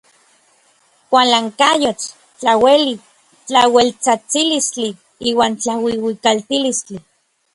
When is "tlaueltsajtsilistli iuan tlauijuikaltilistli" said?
3.47-6.99